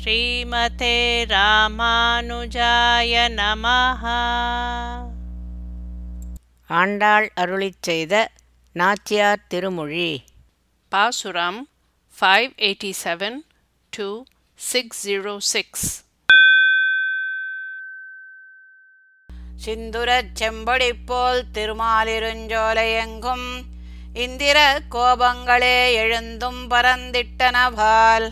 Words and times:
ஸ்ரீமதே 0.00 0.96
ராமானுஜாய 1.28 3.12
நமஹ. 3.36 4.02
ஆண்டாள் 6.66 7.32
அருளிச் 7.40 7.80
செய்த 7.80 8.30
நாச்சியார் 8.74 9.46
திருமொழி. 9.48 10.24
பாசுரம் 10.88 11.68
five 12.20 12.50
eighty 12.58 12.92
seven 13.04 13.38
to 13.90 14.22
six 14.54 15.08
zero 15.08 15.36
six 15.38 16.04
சிந்துரச் 19.66 20.32
செம்பொடிப் 20.40 21.06
போல் 21.06 21.44
திருமாலிருஞ்சோலையெங்கும் 21.52 23.48
இந்திர 24.14 24.82
கோபங்களே 24.90 25.76
எழுந்தும் 25.94 26.70
பரந்திட்டனபால் 26.70 28.26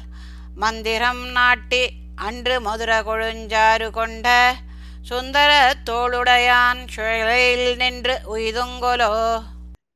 மந்திரம் 0.57 1.31
நாட்டி 1.31 1.91
அன்று 2.17 2.61
மதுர 2.61 3.03
கொழுஞ்சாறு 3.03 3.91
கொண்ட 3.91 4.55
சுந்தர 5.03 5.75
தோளுடையான் 5.91 6.83
சுழலில் 6.97 7.77
நின்று 7.77 8.21
உய்துங்கொலோ. 8.37 9.41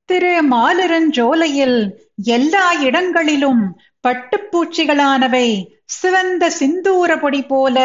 திரு 0.04 0.48
மாலிருஞ்சோலையில் 0.50 1.90
எல்லா 2.16 2.72
இடங்களிலும் 2.72 3.78
பட்டுப்பூச்சிகளானவை 4.09 5.64
சிவந்த 5.84 6.50
சிந்தூர 6.50 7.20
பொடி 7.20 7.42
போல 7.42 7.78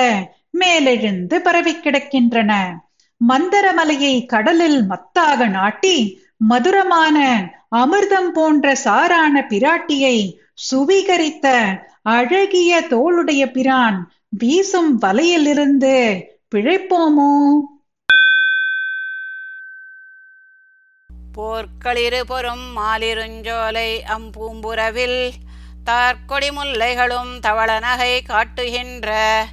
மேலெழுந்து 0.60 1.36
பரவி 1.40 1.76
கிடக்கின்றன. 1.76 2.76
மந்தரமலையை 3.30 4.26
கடலில் 4.26 4.86
மத்தாக 4.90 5.48
நாட்டி 5.48 6.24
மதுரமான 6.38 7.18
அமிர்தம் 7.76 8.30
போன்ற 8.34 8.76
சாரான 8.76 9.46
பிராட்டியை 9.50 10.38
சுவீகரித்த 10.72 11.48
அழகிய 12.02 12.82
தோளுடைய 12.90 13.46
பிரான் 13.46 14.12
வீசும் 14.30 15.02
வலையிலிருந்து 15.02 16.24
பிழைப்போமோ? 16.56 17.54
போர்க்களிரு 21.38 22.22
பொறும் 22.22 22.78
மாலிருஞ்சோலை 22.78 24.00
அம்பூம்புறவில் 24.08 25.32
தார்கொடி 25.84 26.50
முல்லைகளும் 26.52 27.40
தவள 27.40 27.80
நகை 27.80 28.22
காட்டுகின்ற 28.22 29.46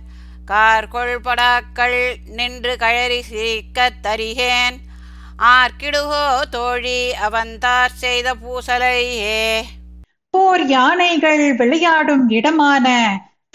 கார்கொள் 0.46 1.16
படாக்கள் 1.16 2.16
நின்று 2.26 2.76
கழறி 2.76 3.20
சிரிக்கத் 3.20 3.98
தருகேன். 4.02 4.76
ஆர்க்கிடுகோ 5.38 6.48
தோழி 6.48 7.14
அவன் 7.14 7.58
தார் 7.58 7.90
செய்த 7.90 8.34
பூசலையே 8.34 9.62
போர் 10.36 10.66
யானைகள் 10.66 11.54
விளையாடும் 11.54 12.28
இடமான 12.28 12.86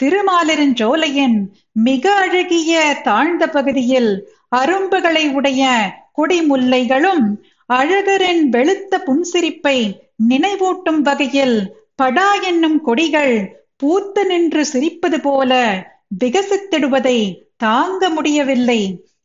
திருமாலிருஞ்சோலையின் 0.01 1.35
மிக 1.71 2.13
அழகிய 2.13 3.01
தாழ்ந்த 3.03 3.49
பகுதியில் 3.49 4.09
அரும்புகளை 4.55 5.31
உடைய 5.31 5.61
கொடிமுல்லைகளும் 6.17 7.25
அழகரின் 7.65 8.49
வெளுத்த 8.49 8.99
புன்சிரிப்பை 9.05 9.77
நினைவூட்டும் 10.29 11.01
வகையில் 11.01 11.57
படா 12.03 12.41
என்னும் 12.41 12.81
கொடிகள் 12.81 13.35
பூத்து 13.77 14.25
நின்று 14.25 14.65
சிரிப்பது 14.73 15.19
போல 15.21 15.51
விகசித்திடுவதை 16.23 17.19
தாங்க 17.57 18.09
முடியவில்லை. 18.09 18.81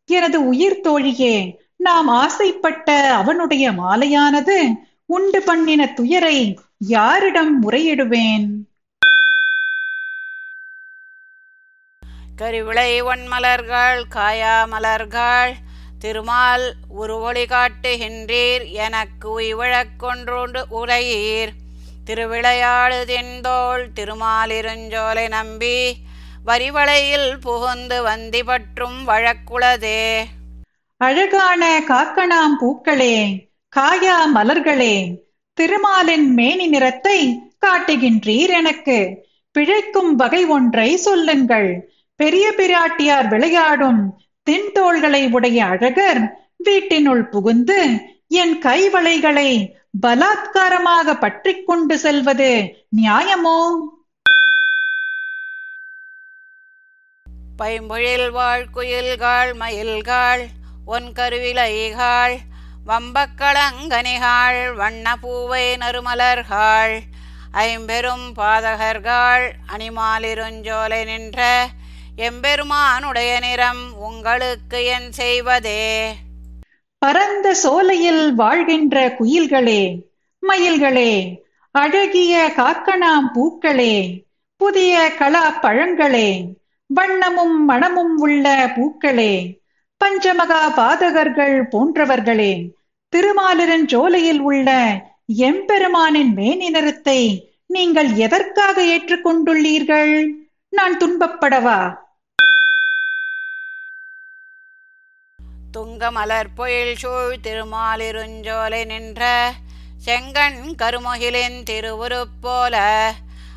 எனது 0.09 0.49
உயிர் 0.49 0.81
தோழியே 0.81 1.37
நாம் 1.77 2.09
ஆசைப்பட்ட 2.09 3.15
அவனுடைய 3.15 3.71
மாலையானது 3.71 4.59
உண்டு 5.07 5.43
பண்ணின 5.43 5.93
துயரை 5.93 6.39
யாரிடம் 6.79 7.63
முறையிடுவேன்? 7.63 8.47
கரிவிளை 12.37 13.03
ஒன்மலர்கள் 13.03 14.03
காயா 14.15 14.67
மலர்கள் 14.67 15.55
திருமால் 15.99 16.75
உருவொளி 16.89 17.45
காட்டுகின்றீர் 17.47 18.71
எனக்கு 18.71 19.41
உய்வழக்கொன்றோண்டு 19.41 20.63
உரையீர் 20.71 21.53
திருவிளையாடு 22.05 23.05
தென்தோள் 23.07 23.87
திருமாலிருஞ்சோலை 23.95 25.29
நம்பி 25.29 25.97
வரிவளையில் 26.45 27.39
புகுந்து 27.41 28.03
வந்தி 28.03 28.45
பற்றும் 28.45 29.09
வழக்குளதே. 29.09 30.25
அழகான 30.97 31.81
காக்கணாம் 31.89 32.57
பூக்களே 32.61 33.17
காயா 33.77 34.19
மலர்களே 34.35 35.26
திருமாலின் 35.59 36.27
மேனி 36.35 36.67
நிறத்தை 36.67 37.19
காட்டுகின்றீர் 37.67 38.53
எனக்கு. 38.61 38.99
பிழைக்கும் 39.55 40.13
வகை 40.15 40.45
ஒன்றை 40.47 40.97
சொல்லுங்கள். 40.97 41.71
பெரிய 42.21 42.47
பிராட்டியார் 42.57 43.29
விளையாடும் 43.29 44.01
தின்தோள்களை 44.47 45.23
உடைய 45.31 45.59
அழகர் 45.65 46.21
வீட்டினுள் 46.57 47.25
புகுந்து 47.29 47.81
என் 48.29 48.59
கைவளைகளை 48.59 49.51
பலாத்காரமாக 50.07 51.15
பற்றி 51.21 51.53
கொண்டு 51.63 51.99
செல்வது 51.99 52.51
நியாயமோ? 52.97 53.59
பைம்பொழில் 57.59 58.29
வாழ்குயில்காள் 58.39 59.53
மயில்காள் 59.61 60.43
ஒன் 60.87 61.09
கருவிலைகாள் 61.17 62.37
வம்பக்களங்கனிகாள் 62.87 64.75
வண்ண 64.75 65.17
பூவை 65.17 65.77
ஐம்பெரும் 67.53 68.33
பாதகர்கள் 68.37 69.53
அணிமாலிருஞ்சோலை 69.73 71.05
நின்ற 71.05 71.69
எம்பெருமானுடைய 72.17 73.41
நிறம் 73.41 73.95
உங்களுக்கு 73.99 74.85
என் 74.85 75.13
செய்வதே. 75.13 76.17
பரந்த 76.99 77.55
சோலையில் 77.55 78.35
வாழ்கின்ற 78.35 79.17
குயில்களே 79.19 80.03
மயில்களே 80.49 81.43
அழகிய 81.73 82.53
காக்கணாம் 82.57 83.29
பூக்களே 83.35 84.23
புதிய 84.57 85.11
கலா 85.19 85.61
பழங்களே 85.63 86.55
வண்ணமும் 86.95 87.59
மணமும் 87.65 88.19
உள்ள 88.19 88.73
பூக்களே 88.77 89.57
பஞ்சமகா 90.05 90.69
பாதகர்கள் 90.77 91.69
போன்றவர்களே 91.71 92.76
திருமாலிருஞ்சோலையில் 93.13 94.41
உள்ள 94.41 94.71
எம்பெருமானின் 95.43 96.33
மேனினரத்தை 96.35 97.21
நீங்கள் 97.67 98.11
எதற்காக 98.17 98.83
ஏற்றுக்கொண்டுள்ளீர்கள்? 98.83 100.13
நான் 100.73 100.97
துன்பப்படவா? 100.97 101.79
துங்க 105.73 106.11
மலர் 106.11 106.51
பொயில் 106.55 106.97
சூழ் 106.97 107.37
திருமாலிருஞ்சோலை 107.43 108.87
நின்ற 108.87 109.53
செங்கண் 110.05 110.61
கருமுகிலின் 110.83 111.59
திருவுருப்போல 111.71 112.77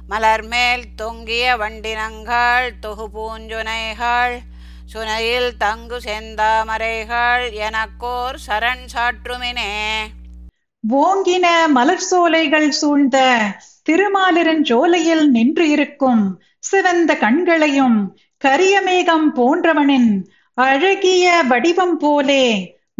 மலர் 0.07 0.43
மேல் 0.43 0.83
தொங்கிய 0.95 1.57
வண்டினங்கள் 1.57 2.69
தொகுபூஞ்சுனைகாள் 2.81 4.35
சுனையில் 4.89 5.57
தங்கு 5.57 5.97
செந்தாமரைகள் 5.99 7.43
எனக்கோர் 7.59 8.37
சரண் 8.47 8.85
சாற்றுமினே. 8.93 9.73
ஓங்கின 10.83 11.45
மலர் 11.67 12.05
சோலைகள் 12.09 12.71
சூழ்ந்த 12.71 13.17
திருமாலிருஞ்சோலையில் 13.89 15.25
நின்று 15.27 15.69
இருக்கும் 15.69 16.23
சிவந்த 16.59 17.11
கண்களையும் 17.15 17.97
கரியமேகம் 18.41 19.27
போன்றவனின் 19.35 20.11
அழகிய 20.57 21.25
வடிவம் 21.47 21.97
போலே 21.97 22.45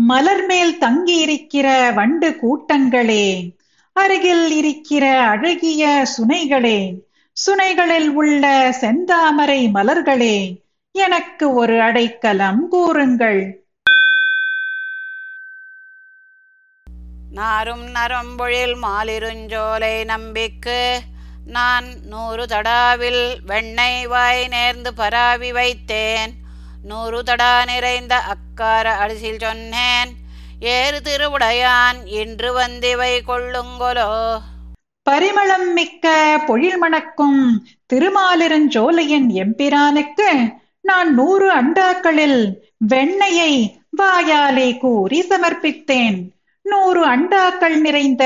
மலர் 0.04 0.46
மேல் 0.46 0.78
தங்கி 0.78 1.16
இருக்கிற 1.18 1.68
வண்டு 1.92 2.30
கூட்டங்களே 2.42 3.26
அருகில் 3.96 4.52
இருக்கிற 4.52 5.06
அழகிய 5.28 5.84
சுனைகளே 6.16 6.80
சுனைகளில் 7.38 8.10
உள்ள 8.14 8.46
செந்தாமரை 8.82 9.62
மலர்களே 9.74 10.38
எனக்கு 10.96 11.54
ஒரு 11.54 11.82
அடைக்கலம் 11.82 12.68
கூறுங்கள். 12.70 13.42
நாரும் 17.32 17.86
நரம்பொழில் 17.88 18.76
மாலிருஞ்சோலை 18.84 20.06
நம்பிக்கு. 20.06 21.00
நான் 21.46 21.88
நூறு 22.04 22.46
தடாவில் 22.46 23.24
வெண்ணெய் 23.46 24.08
வாய் 24.08 24.48
நேர்ந்து 24.52 24.92
பராவி 24.96 25.52
வைத்தேன். 25.52 26.32
நூறு 26.84 27.24
தடா 27.24 27.66
நிறைந்த 27.66 28.16
அக்கார 28.16 28.96
அரிசில் 28.96 29.40
சொன்னேன். 29.40 30.12
ஏறு 30.60 31.00
திருவுடையான் 31.00 32.00
இன்று 32.06 32.54
வந்திவை 32.54 33.22
கொள்ளுங்கொலோ. 33.28 34.40
பரிமளம் 35.04 35.74
மிக்க 35.74 36.08
பொழில் 36.48 36.78
மணக்கும் 36.78 37.68
திருமாலிருஞ்சோலையின் 37.94 39.30
எம்பிரானுக்கு 39.44 40.30
நான் 40.90 41.14
நூறு 41.14 41.48
அண்டாக்களில் 41.62 42.42
வெண்ணெயை 42.90 43.54
வாயாலே 43.98 44.78
கூறி 44.78 45.20
சமர்ப்பித்தேன். 45.30 46.18
நூறு 46.62 47.02
அண்டாக்கள் 47.06 47.78
நிறைந்த 47.80 48.24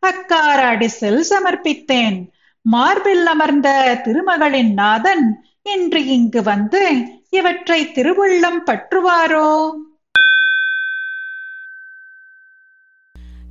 அக்கார 0.00 0.58
அடிசில் 0.72 1.20
சமர்ப்பித்தேன். 1.30 2.16
மார்பில் 2.64 3.26
அமர்ந்த 3.26 3.68
திருமகளின் 4.04 4.72
நாதன் 4.72 5.26
இன்று 5.62 6.06
இங்கு 6.06 6.42
வந்து 6.42 6.82
இவற்றை 7.30 7.80
திருவுள்ளம் 7.86 8.60
பற்றுவாரோ? 8.66 9.72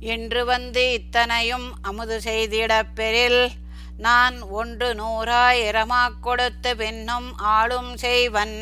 என்று 0.00 0.44
வந்து 0.44 0.92
இத்தனையும் 0.92 1.68
அமுது 1.82 2.20
செய்திடப் 2.26 2.94
பெறில் 2.94 3.48
நான் 3.98 4.36
ஒன்று 4.50 4.88
நூறாயிரமாக 4.94 6.18
கொடுத்து 6.20 6.76
பின்னும் 6.76 7.28
ஆளும் 7.36 7.96
செய்வன். 7.96 8.56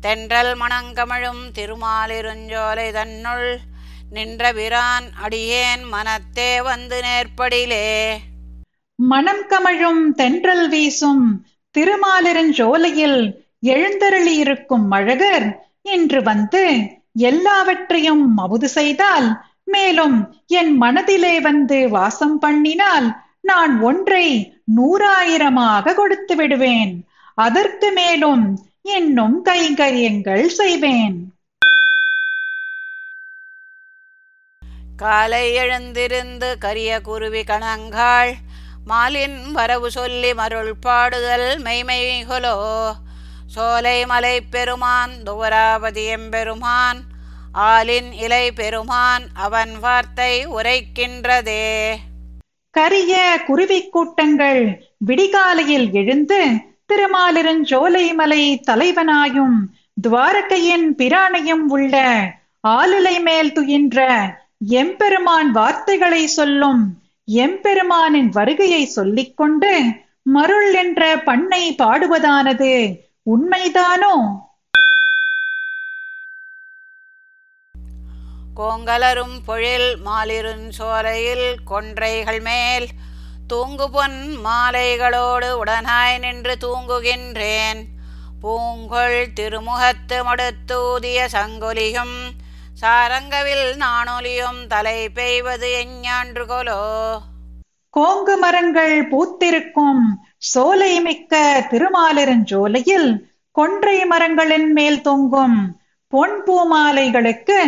தென்றல் 0.00 0.52
மணங்கமழும் 0.56 1.42
திருமாலிருஞ்சோலை 1.54 2.92
தன்னுள் 2.92 3.48
நின்ற 4.10 4.52
பிரான் 4.52 5.06
அடியேன் 5.22 5.84
மனத்தே 5.84 6.60
வந்து 6.60 7.02
நேர்ப்படிலே. 7.02 7.86
மனம் 8.98 9.44
கமழும் 9.48 10.02
தென்றல் 10.14 10.68
வீசும் 10.68 11.24
திருமாலிருஞ்சோலையில் 11.74 13.20
எழுந்தருளியிருக்கும் 13.66 14.88
அழகர் 14.90 15.46
இன்று 15.82 16.22
வந்து 16.22 16.64
எல்லாவற்றையும் 17.12 18.38
மவுது 18.38 18.64
செய்தால் 18.64 19.28
மேலும் 19.64 20.16
என் 20.46 20.72
மனதிலே 20.76 21.40
வந்து 21.40 21.88
வாசம் 21.88 22.38
பண்ணினால் 22.40 23.08
நான் 23.44 23.72
ஒன்றை 23.80 24.26
நூறாயிரமாக 24.76 25.94
கொடுத்து 25.94 26.36
விடுவேன். 26.36 26.92
அதற்கு 27.34 27.88
மேலும் 27.92 28.44
இன்னும் 28.82 29.36
கைங்கரியங்கள் 29.44 30.46
செய்வேன். 30.60 31.16
காலை 34.96 35.44
எழுந்திருந்து 35.54 36.48
கரிய 36.58 37.00
குருவி 37.00 37.42
கணங்காள் 37.42 38.32
மாலின் 38.90 39.38
வரவு 39.52 39.88
சொல்லி 39.90 40.30
மருள் 40.34 40.74
பாடுதல் 40.86 41.48
மெய்மைகொலோ 41.64 42.56
சோலை 43.54 43.98
மலை 44.06 44.36
பெருமான் 44.54 45.14
துவராபதி 45.26 46.04
எம்பெருமான் 46.16 47.00
ஆலின் 47.70 48.10
இலை 48.24 48.44
பெருமான் 48.52 49.26
அவன் 49.46 49.74
வார்த்தை 49.78 50.32
உரைக்கின்றதே. 50.58 51.66
கரிய 52.74 53.14
குருவிக் 53.46 53.90
கூட்டங்கள் 53.90 54.62
விடிகாலையில் 55.06 55.92
எழுந்து 55.92 56.40
திருமாலிருஞ்சோலை 56.92 58.14
மலை 58.14 58.62
தலைவனாயும் 58.70 59.56
துவாரகையின் 60.02 60.86
பிரானையும் 60.98 61.66
உள்ள 61.68 61.96
ஆளுலை 62.68 63.22
மேல் 63.22 63.52
துயின்ற 63.52 63.98
எம்பெருமான் 64.74 65.50
வார்த்தைகளை 65.50 66.26
சொல்லும் 66.26 66.82
எம்பெருமானின் 67.28 68.28
வருகையை 68.28 68.84
சொல்லிக்கொண்டு 68.86 69.72
மருள் 70.22 70.72
என்ற 70.74 71.02
பண்ணை 71.18 71.74
பாடுவதானது 71.78 72.72
உண்மைதானோ? 73.26 74.14
கோங்கலரும் 78.56 79.36
பொழில் 79.46 79.90
மாலிருஞ் 80.04 80.68
சோலையில் 80.68 81.56
கொன்றைகள் 81.70 82.40
மேல் 82.40 82.88
தூங்கு 83.46 83.90
பொன் 83.90 84.18
மாலைகளோடு 84.44 85.48
உடனாய் 85.62 86.18
நின்று 86.18 86.54
தூங்குகின்றேன். 86.56 87.80
பூங்கொள் 88.42 89.18
திருமுகத்து 89.34 90.18
மடுத்தூதிய 90.22 91.18
சங்கொலியும் 91.32 92.16
சாரங்கவில் 92.80 93.66
நாணொலியும் 93.76 94.66
தலை 94.66 95.08
பெய்வது 95.08 95.68
எஞ்ஞான்று 95.72 96.44
கொலோ 96.46 96.82
கோங்கு 97.94 98.36
மரங்கள் 98.36 99.08
பூத்திருக்கும் 99.08 100.02
சோலை 100.38 101.00
மிக்க 101.00 101.34
திருமாலிருஞ்சோலையில் 101.70 103.10
கொன்றை 103.56 104.04
மரங்களின் 104.04 104.72
மேல் 104.72 105.00
தொங்கும் 105.00 105.58
பொன் 106.12 106.42
பூமாலைகளுக்கு 106.46 107.58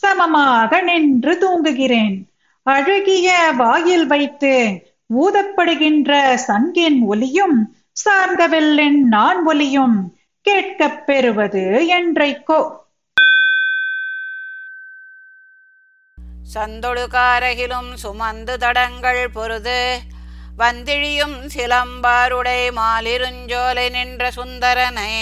சமமாக 0.00 0.80
நின்று 0.80 1.32
தூங்குகிறேன். 1.40 2.16
அழகிய 2.62 3.52
வாயில் 3.56 4.06
வைத்து 4.06 4.54
ஊதப்படுகின்ற 5.20 6.38
சங்கின் 6.46 7.00
ஒலியும் 7.02 7.76
சார்ந்தவில்லின் 8.04 9.00
நான் 9.08 9.44
ஒலியும் 9.44 9.96
கேட்கப் 10.42 11.06
பெறுவது 11.06 11.64
என்றைக்கோ. 11.88 12.60
சந்தொடுகாரகிலும் 16.54 17.94
சுமந்து 17.94 18.58
தடங்கள் 18.58 19.30
பொருது 19.30 19.98
வந்திழியும் 20.56 21.36
சிலம்பாருடை 21.56 22.60
மாலிருஞ்சோலை 22.70 23.90
நின்ற 23.90 24.30
சுந்தரனை 24.30 25.12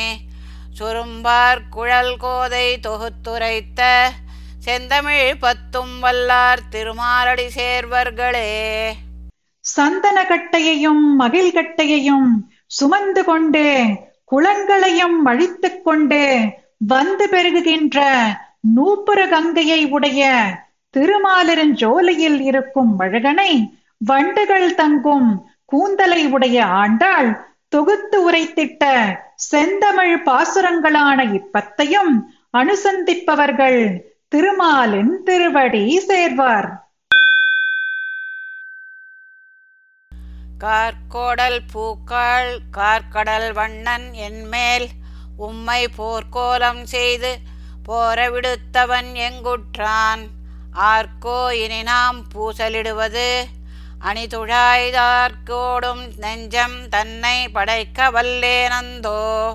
சுரும்பார் 0.73 1.69
குழல் 1.71 2.17
கோதை 2.17 2.79
தொகுத்துரைத்த 2.83 4.11
செந்தமிழ் 4.69 5.39
பத்தும் 5.41 5.93
வல்லார் 6.03 6.61
திருமாலடி 6.71 7.47
சேர்வர்களே. 7.55 8.49
சந்தனக்கட்டையையும் 9.65 11.05
மகிழ்கட்டையையும் 11.21 12.27
சுமந்து 12.67 13.25
கொண்டு 13.25 13.65
குளங்களையும் 14.33 15.17
அழித்துக் 15.25 15.85
கொண்டு 15.85 16.21
வந்து 16.87 17.27
பெருகுகின்ற 17.27 17.99
நூப்புர 18.77 19.29
கங்கையை 19.29 19.81
உடைய 19.91 20.23
திருமாலிருஞ்சோலையில் 20.95 22.41
இருக்கும் 22.41 22.93
அழகனை 22.99 23.51
வண்டுகள் 24.01 24.75
தங்கும் 24.75 25.31
கூந்தலை 25.65 26.27
உடைய 26.27 26.67
ஆண்டாள் 26.83 27.31
தொகுத்து 27.69 28.31
உரைத்திட்ட 28.31 28.85
செந்தமிழ் 29.51 30.17
பாசுரங்களான 30.25 31.19
இப்பத்தையும் 31.33 32.13
அனுசந்திப்பவர்கள் 32.59 33.81
திருமாலின் 34.33 35.23
திருவடி 35.23 36.05
சேர்வார். 36.09 36.87
கார்கோடல் 40.65 41.61
பூக்காள் 41.73 42.59
கார்க்கடல் 42.77 43.53
வண்ணன் 43.53 44.13
என்மேல் 44.13 44.89
உம்மை 45.37 45.89
போர்க்கோலம் 45.99 46.83
செய்து 46.83 47.39
போர 47.85 48.31
விடுத்தவன் 48.31 49.13
எங்குற்றான்? 49.29 50.29
ஆர்க்கோ 50.79 51.53
இனி 51.53 51.83
நாம் 51.83 52.27
பூசலிடுவது? 52.35 53.45
அணிதுழாய்தார்க்கோடும் 54.01 56.17
நெஞ்சம் 56.17 56.89
தன்னை 56.89 57.49
படைக்க 57.49 58.11
வல்லேனந்தோ? 58.11 59.55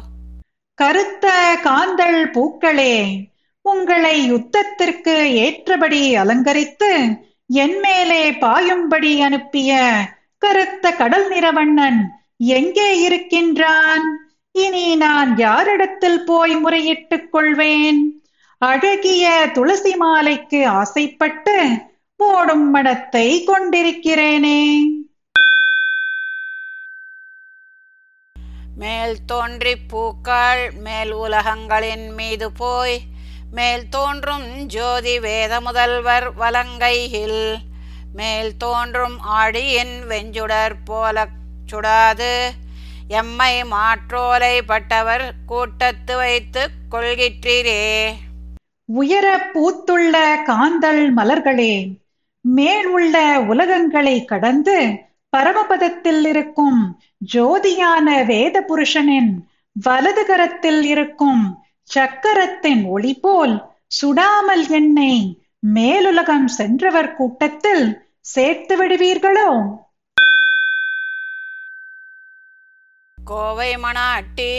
கருத்த 0.76 1.58
காந்தள் 1.64 2.32
பூக்களே 2.36 3.26
உங்களை 3.64 4.32
யுத்தத்திற்கு 4.32 5.24
ஏற்றபடி 5.24 6.16
அலங்கரித்து 6.16 7.20
என் 7.48 7.80
மேலே 7.80 8.32
பாயும்படி 8.34 9.22
அனுப்பிய 9.22 9.96
கருத்த 10.38 10.92
கடல் 10.92 11.30
நிறவண்ணன் 11.30 12.00
எங்கே 12.38 13.00
இருக்கின்றான்? 13.00 14.32
இனி 14.52 14.96
நான் 14.96 15.38
யாரிடத்தில் 15.38 16.26
போய் 16.26 16.56
முறையிட்டுக் 16.56 17.30
கொள்வேன்? 17.30 18.24
அழகிய 18.58 19.50
துளசி 19.54 19.96
மாலைக்கு 19.96 20.68
ஆசைப்பட்டு 20.68 21.70
ஓடும் 22.18 22.70
மனத்தை 22.70 23.44
கொண்டிருக்கிறேனே. 23.48 24.84
மேல் 28.76 29.18
தோன்றிப் 29.26 29.90
பூக்கள் 29.90 30.72
மேல் 30.72 31.14
உலகங்களின் 31.16 32.16
மீது 32.16 32.52
போய் 32.52 33.00
மேல் 33.54 33.90
தோன்றும் 33.90 34.66
ஜோதி 34.66 35.20
வேத 35.20 35.62
முதல்வர் 35.62 36.36
வலங்கையில். 36.36 37.58
மேல் 38.14 38.58
தோன்றும் 38.58 39.18
ஆடியின் 39.22 39.94
வெஞ்சுடர் 40.10 40.74
போல 40.86 41.28
சுடாது. 41.72 42.50
எம்மை 43.08 43.64
மாற்றோலை 43.64 44.62
பட்டவர் 44.62 45.34
கூட்டத்து 45.46 46.16
வைத்துக் 46.16 46.72
கொள்கிற்றீரே. 46.92 48.14
உயர 48.86 49.52
பூத்துள்ள 49.54 50.36
காந்தல் 50.48 51.12
மலர்களே 51.18 52.02
மேல் 52.42 52.88
உள்ள 52.88 53.40
உலகங்களை 53.40 54.26
கடந்து 54.26 55.00
பரமபதத்தில் 55.38 56.26
இருக்கும் 56.26 57.00
ஜோதியான 57.34 58.26
வேத 58.26 58.66
புருஷனின் 58.68 59.32
வலது 59.74 60.26
கரத்தில் 60.26 60.84
இருக்கும் 60.84 61.63
சக்கரத்தின் 61.90 62.84
ஒளி 62.90 63.14
போல் 63.16 63.56
சுடாமல் 63.92 64.66
என்னை 64.70 65.14
மேலுலகம் 65.68 66.48
சென்றவர் 66.54 67.16
கூட்டத்தில் 67.16 67.86
சேர்த்து 68.26 68.76
விடுவீர்களோ? 68.78 69.50
கோவை 73.18 73.72
மணாட்டி 73.78 74.54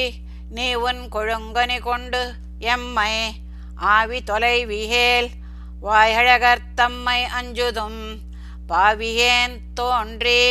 நீ 0.50 0.75
உன் 0.81 1.02
கொழுங்கனி 1.09 1.78
கொண்டு 1.81 2.23
எம்மை 2.66 3.12
ஆவி 3.88 4.19
தொலைவியேல் 4.23 5.31
வாயழகர் 5.81 6.62
தம்மை 6.75 7.21
அஞ்சுதும் 7.38 8.00
பாவியேன் 8.69 9.57
தோன்றி 9.75 10.43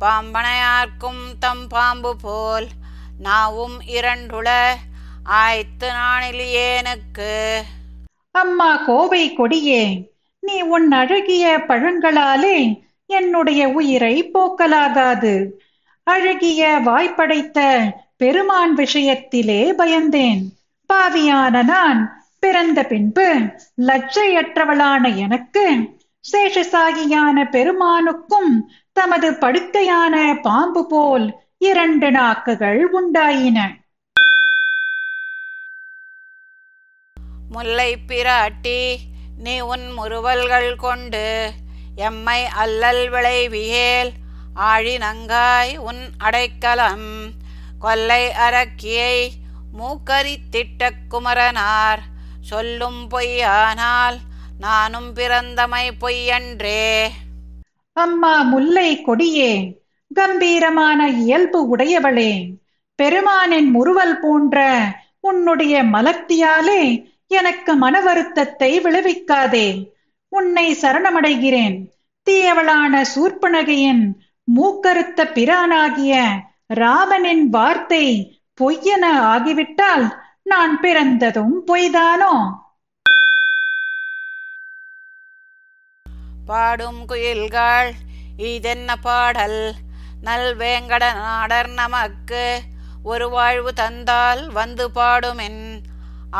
பாம்பனையார்க்கும் 0.00 1.22
தம் 1.38 1.66
பாம்பு 1.68 2.16
போல் 2.16 2.66
நாவும் 3.20 3.78
இரண்டுள 3.88 4.48
ஆய்த்து 5.26 5.90
எனக்கு 6.50 7.62
அம்மா 8.30 8.76
கோவை 8.76 9.32
கொடியே 9.32 10.10
நீ 10.40 10.60
உன் 10.60 10.92
அழகிய 10.92 11.64
பழங்களாலே 11.68 12.82
என்னுடைய 13.06 13.68
உயிரை 13.68 14.30
போக்கலாகாது. 14.34 15.50
அழகிய 16.02 16.78
வாய்ப்படைத்த 16.84 17.82
பெருமான் 18.16 18.76
விஷயத்திலே 18.76 19.72
பயந்தேன். 19.78 20.42
பாவியான 20.92 21.64
நான் 21.64 22.24
பிறந்த 22.38 22.84
பின்பு 22.84 23.34
லட்சையற்றவளான 23.82 25.16
எனக்கு 25.16 25.96
சேஷசாகியான 26.32 27.50
பெருமானுக்கும் 27.50 28.70
தமது 28.92 29.30
படுக்கையான 29.30 30.40
பாம்பு 30.42 30.86
போல் 30.86 31.36
இரண்டு 31.58 32.10
நாக்குகள் 32.10 32.90
உண்டாயின. 32.90 33.84
முல்லை 37.48 37.96
பிராட்டி 38.08 38.96
நீ 39.38 39.60
உன் 39.60 39.90
முறுவல்கள் 39.90 40.76
கொண்டு 40.76 41.52
எம்மை 41.96 42.44
அல்லல் 42.44 43.10
விளைவியேல். 43.10 44.10
ஆழி 44.54 44.96
நங்காய் 44.96 45.76
உன் 45.76 46.02
அடைக்கலம் 46.18 47.30
கொல்லை 47.78 48.26
அரக்கியை 48.26 49.28
மூக்கரித்திட்ட 49.78 50.90
குமரனார். 51.08 52.02
சொல்லும் 52.40 53.10
பொய்யானால் 53.10 54.18
நானும் 54.58 55.14
பிறந்தமை 55.14 55.90
பொய்யன்றே. 56.00 57.08
அம்மா 57.92 58.42
முல்லை 58.42 59.02
கொடியே 59.02 59.82
கம்பீரமான 60.14 61.08
இயல்பு 61.08 61.76
உடையவளே. 61.76 62.52
பெருமானின் 62.94 63.70
முறுவல் 63.70 64.20
போன்ற 64.20 64.84
உன்னுடைய 65.20 65.82
மலர்த்தியாலே 65.82 67.14
எனக்கு 67.28 67.74
மன 67.74 68.00
வருத்தத்தை 68.00 68.80
விளைவிக்காதே. 68.80 69.90
உன்னை 70.28 70.74
சரணமடைகிறேன். 70.74 71.88
தீயவளான 72.30 73.04
சூர்பனகையின் 73.14 74.04
மூக்கருத்த 74.56 75.24
பிரானாகிய 75.34 76.40
ராமனின் 76.66 77.48
வார்த்தை 77.48 78.06
பொய்யென 78.60 79.04
ஆகிவிட்டால் 79.20 80.22
நான் 80.42 80.80
பிறந்ததும் 80.80 81.66
பொய்தானோ? 81.66 82.34
பாடும் 86.46 87.06
குயில்கள் 87.08 87.92
இதென்ன 88.36 88.96
பாடல்? 88.96 89.74
நல் 90.20 90.56
வேங்கட 90.56 91.14
நாடர் 91.14 91.68
நமக்கு 91.68 92.60
ஒரு 93.02 93.28
வாழ்வு 93.28 93.72
தந்தால் 93.72 94.52
வந்து 94.52 94.88
பாடுமென். 94.88 95.78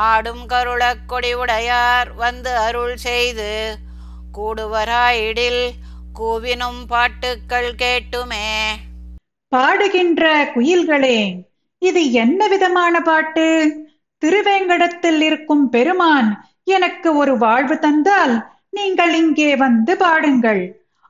ஆடும் 0.04 0.44
கருளக் 0.46 1.04
கொடி 1.06 1.32
உடையார் 1.34 2.10
வந்து 2.14 2.50
அருள் 2.56 2.96
செய்து 2.96 3.50
கூடுவராயிடில் 4.32 5.62
கூவினும் 6.18 6.80
பாட்டுக்கள் 6.86 7.70
கேட்டுமே. 7.74 8.48
பாடுகின்ற 9.52 10.24
குயில்களே 10.54 11.18
இது 11.82 12.12
என்ன 12.12 12.40
விதமான 12.48 12.94
பாட்டு? 13.00 13.46
திருவேங்கடத்தில் 14.22 15.20
இருக்கும் 15.20 15.68
பெருமான் 15.68 16.28
எனக்கு 16.66 17.08
ஒரு 17.16 17.38
வாழ்வு 17.38 17.78
தந்தால் 17.78 18.34
நீங்கள் 18.70 19.14
இங்கே 19.14 19.56
வந்து 19.56 19.96
பாடுங்கள். 19.96 20.62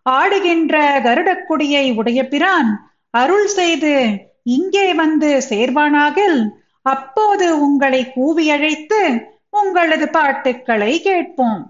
ஆடுகின்ற 0.06 0.74
கருடக்குடியை 1.04 1.94
உடைய 1.94 2.20
பிரான் 2.28 2.70
அருள் 3.14 3.48
செய்து 3.48 3.94
இங்கே 4.48 4.94
வந்து 4.94 5.30
சேர்வானாகில் 5.48 6.38
அப்போது 6.90 7.46
உங்களை 7.60 8.12
கூவி 8.12 8.50
அழைத்து 8.50 8.98
உங்களது 9.50 10.08
பாட்டுக்களை 10.08 10.92
கேட்போம். 11.02 11.62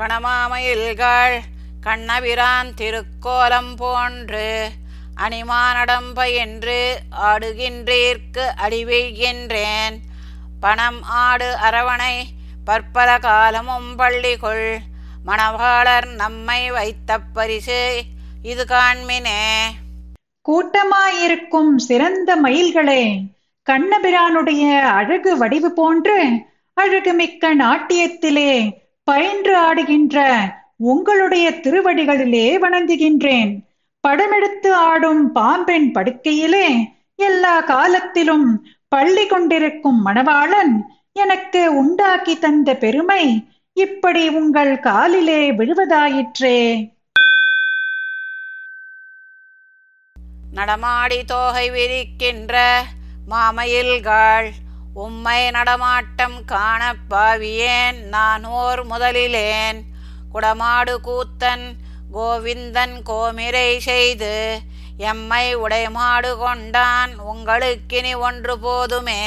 கணமாமயில்கள் 0.00 1.36
கண்ணபிரான் 1.80 2.72
திருக்கோலம் 2.80 3.70
போன்று 3.76 4.70
அணிமானடம்ப 5.16 6.18
என்று 6.34 6.78
ஆடுகின்றீர்க்கு 7.28 8.44
அடிவெய்கின்றேன். 8.64 9.96
பணம் 10.60 11.00
ஆடு 11.22 11.50
அரவணை 11.70 12.14
பற்பல 12.64 13.18
காலமும் 13.18 13.90
பள்ளிகொள் 13.98 14.68
மணவாளர் 15.26 16.08
நம்மை 16.14 16.70
வைத்த 16.70 17.18
பரிசு 17.18 18.04
இது 18.42 18.64
காண்மினே. 18.64 19.42
கூட்டமாயிருக்கும் 20.48 21.76
சிறந்த 21.76 22.36
மயில்களே 22.36 23.18
கண்ணபிரானுடைய 23.70 24.80
அழகு 24.80 25.36
வடிவு 25.36 25.72
போன்று 25.72 26.18
அழகுமிக்க 26.80 27.54
நாட்டியத்திலே 27.54 28.70
பயின்று 29.04 29.56
ஆடுகின்ற 29.58 30.34
உங்களுடைய 30.76 31.50
திருவடிகளிலே 31.50 32.46
வணங்குகின்றேன். 32.58 33.52
படமெடுத்து 34.08 34.70
ஆடும் 34.72 35.32
பாம்பின் 35.32 35.92
படுக்கையிலே 35.92 36.68
எல்லா 37.16 37.60
காலத்திலும் 37.60 38.66
பள்ளி 38.88 39.26
கொண்டிருக்கும் 39.26 40.06
மணவாளன் 40.06 40.74
எனக்கு 41.12 41.74
உண்டாக்கி 41.74 42.38
தந்த 42.38 42.74
பெருமை 42.76 43.44
இப்படி 43.72 44.28
உங்கள் 44.28 44.80
காலிலே 44.80 45.50
விழுவதாயிற்றே. 45.50 46.88
நடமாடி 50.56 51.24
தோகை 51.24 51.70
விரிக்கின்ற 51.70 52.54
மாமயில்கள் 53.30 54.48
உம்மை 54.94 55.50
நடமாட்டம் 55.50 56.44
காணப் 56.44 57.04
பாவியேன் 57.10 58.02
நான் 58.08 58.44
ஓர் 58.44 58.84
முதலிலேன். 58.84 59.80
குடமாடு 60.34 60.94
கூத்தன் 61.04 61.66
கோவிந்தன் 62.12 63.02
கோமிரை 63.06 63.78
செய்து 63.78 64.60
எம்மை 64.96 65.56
உடைமாடு 65.56 66.36
கொண்டான் 66.36 67.18
உங்களுக்கினி 67.20 68.14
ஒன்று 68.18 68.58
போதுமே. 68.58 69.22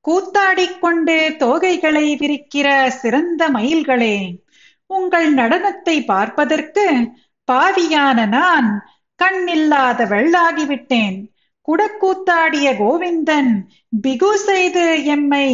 கூத்தாடிக் 0.00 0.80
கொண்டு 0.80 1.36
தோகைகளை 1.38 2.06
விரிக்கிற 2.16 2.88
சிறந்த 2.88 3.50
மயில்களே 3.50 4.16
உங்கள் 4.86 5.34
நடனத்தை 5.34 6.04
பார்ப்பதற்கு 6.04 6.86
பாவியான 7.48 8.26
நான் 8.26 8.68
கண்ணில்லாத 9.22 10.04
வெள்ளாகிவிட்டேன். 10.04 11.16
குடக்கூத்தாடிய 11.68 12.68
கோவிந்தன் 12.74 13.52
பிகு 14.00 14.38
செய்து 14.38 15.04
எம்மை 15.04 15.48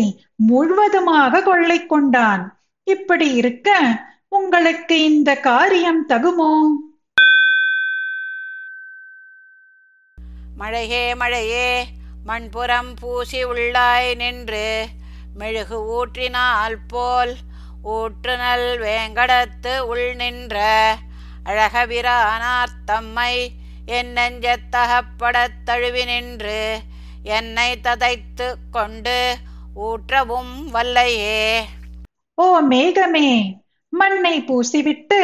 முழுவதுமாக 0.48 1.42
கொள்ளை 1.42 1.86
கொண்டான். 1.86 2.42
இப்படி 2.86 3.34
இருக்க 3.34 3.78
உங்களுக்கு 4.28 4.96
இந்த 5.04 5.30
காரியம் 5.40 6.08
தகுமோ? 6.08 6.54
மழையே 10.56 11.14
மழையே 11.14 11.68
மண்புறம் 12.26 12.94
பூசி 13.00 13.44
உள்ளாய் 13.44 14.14
நின்று 14.14 14.86
மெழுகு 15.34 15.78
ஊற்றினால் 15.94 16.76
போல் 16.88 17.34
ஊற்றுநல் 17.84 18.68
வேங்கடத்து 18.84 19.72
உள் 19.80 20.14
நின்ற 20.14 20.58
அழகபிரானார் 21.44 22.74
தம்மை 22.84 23.34
என் 23.86 24.12
நெஞ்சத்தகப்படத் 24.14 25.58
தழுவி 25.64 26.04
நின்று 26.04 26.60
என்னை 27.22 27.80
ததைத்து 27.82 28.54
கொண்டு 28.70 29.18
ஊற்றவும் 29.76 30.54
வல்லையே. 30.72 31.62
ஓ 32.38 32.60
மேகமே 32.60 33.28
மண்ணை 33.92 34.40
பூசிவிட்டு 34.40 35.20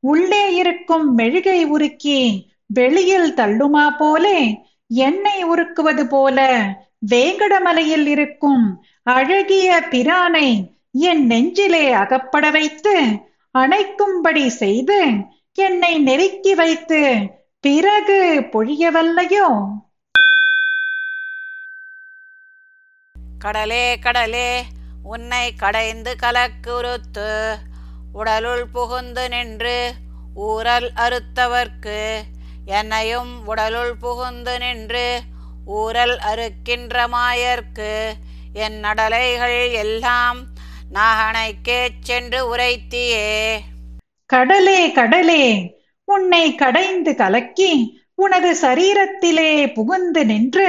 உள்ளே 0.00 0.54
இருக்கும் 0.54 1.18
மெழுகை 1.18 1.64
உருக்கி 1.64 2.20
வெளியில் 2.66 3.34
தள்ளுமா 3.34 3.88
போலே? 3.98 4.38
எண்ணெய் 4.90 5.44
உருக்குவது 5.44 6.04
போல 6.06 6.38
வேங்கடமலையில் 7.10 8.06
இருக்கும் 8.06 8.64
அழகிய 9.02 9.82
பிரானை 9.90 10.48
என் 10.92 11.26
நெஞ்சிலே 11.26 11.92
அகப்பட 11.92 12.50
வைத்து 12.50 12.94
அணைக்கும்படி 13.58 14.46
செய்து 14.46 14.98
என்னை 15.54 15.98
நெருக்கி 15.98 16.54
வைத்து 16.54 17.30
பிறகு 17.60 18.48
பொழியவல்லையோ? 18.52 19.68
கடலே 23.38 23.98
கடலே 23.98 24.64
உன்னை 25.02 25.54
கடைந்து 25.54 26.16
கலக்குறுத்து 26.22 27.56
உடலுள் 28.12 28.66
புகுந்து 28.66 29.28
நின்று 29.28 29.92
ஊரல் 30.34 30.90
அறுத்தவர்க்கு 30.96 32.22
என்னையும் 32.64 33.46
உடலுள் 33.46 33.96
புகுந்து 33.96 34.58
நின்று 34.58 35.20
ஊரல் 35.66 36.18
அறுக்கின்ற 36.18 37.06
மாயர்க்கு 37.08 38.12
என் 38.52 38.82
நடலைகள் 38.82 39.72
எல்லாம் 39.72 40.46
நாகனைக்கே 40.92 41.88
சென்று 42.00 42.56
உரைத்தியே. 42.56 43.60
கடலே 44.32 44.92
கடலே 44.92 45.44
உன்னை 46.08 46.54
கடைந்து 46.54 47.14
கலக்கி 47.14 47.72
உனது 48.14 48.54
சரீரத்திலே 48.62 49.72
புகுந்து 49.74 50.26
நின்று 50.26 50.68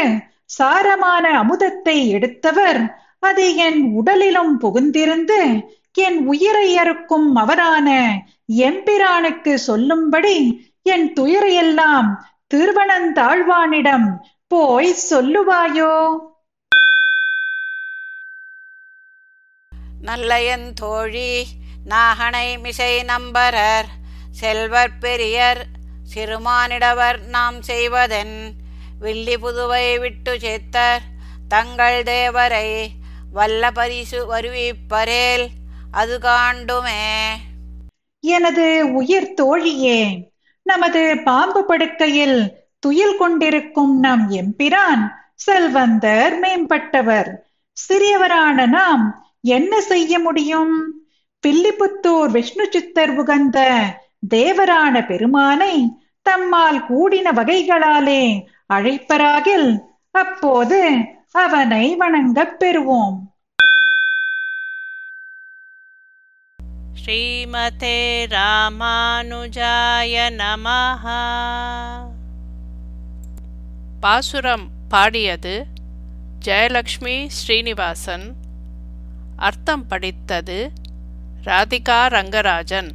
சாரமான 0.57 1.25
அமுதத்தை 1.33 2.07
எடுத்தவர் 2.09 2.81
அது 3.19 3.55
என் 3.57 3.93
உடலிலும் 3.93 4.53
புகுந்திருந்து 4.61 5.39
என் 5.97 6.27
உயிரை 6.27 6.77
அறுக்கும் 6.77 7.35
அவரான 7.35 7.89
எம்பிரானுக்கு 8.63 9.53
சொல்லும்படி 9.67 10.37
என் 10.85 11.13
துயரையெல்லாம் 11.13 12.09
திருவனந்தாழ்வானிடம் 12.53 14.07
போய் 14.47 14.93
சொல்லுவாயோ? 15.09 15.93
நல்லயன் 20.01 20.73
தோழி 20.73 21.29
நாகனை 21.89 22.59
மிசை 22.59 23.03
நம்பரர் 23.03 23.85
செல்வர் 24.31 24.97
பெரியர் 24.97 25.65
சிறுமானிடவர் 26.15 27.19
நாம் 27.27 27.61
செய்வதென் 27.61 28.53
வில்லி 28.99 29.37
புதுவை 29.37 29.99
விட்டு 29.99 30.33
சேத்தர் 30.33 31.01
தங்கள் 31.47 32.03
தேவரை 32.03 32.87
வல்ல 33.31 33.71
பரிசு 33.71 34.35
வருவிப்பரேல் 34.35 35.47
அது 35.91 36.19
காண்டுமே. 36.19 37.29
எனது 38.19 38.93
உயிர் 38.93 39.33
தோழியே 39.41 40.31
நமது 40.63 41.17
பாம்பு 41.23 41.65
படுக்கையில் 41.65 42.65
துயில் 42.79 43.17
கொண்டிருக்கும் 43.17 43.99
நம் 43.99 44.31
எம்பிரான் 44.31 45.13
செல்வந்தர் 45.35 46.39
மேம்பட்டவர். 46.39 47.35
சிறியவரான 47.89 48.67
நாம் 48.67 49.31
என்ன 49.41 49.81
செய்ய 49.81 50.19
முடியும்? 50.19 51.02
பில்லிபுத்தூர் 51.47 52.31
விஷ்ணு 52.31 52.67
சித்தர் 52.71 53.09
உகந்த 53.09 53.83
தேவரான 54.29 55.05
பெருமானை 55.05 55.91
தம்மால் 56.29 56.85
கூடின 56.85 57.31
வகைகளாலே 57.31 58.45
அழைப்பராகில் 58.73 59.79
அப்போது 60.11 60.95
அவனை 61.31 61.95
வணங்கப் 61.95 62.55
பெறுவோம். 62.59 63.15
ஸ்ரீமதே 67.05 68.25
ராமானுஜாய 68.29 70.15
நமஹ. 70.37 71.09
பாசுரம் 73.99 74.69
பாடியது 74.89 75.65
ஜெயலக்ஷ்மி 76.45 77.27
ஸ்ரீனிவாசன். 77.27 78.33
அர்த்தம் 79.35 79.87
படித்தது 79.87 80.71
ராதிகா 81.45 81.97
ரங்கராஜன். 82.07 82.89